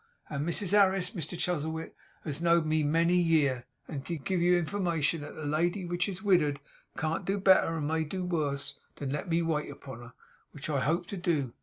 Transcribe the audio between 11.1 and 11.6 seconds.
do.